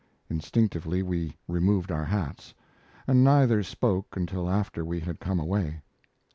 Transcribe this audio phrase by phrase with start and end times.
[0.31, 2.55] Instinctively we removed our hats,
[3.05, 5.83] and neither spoke until after we had come away.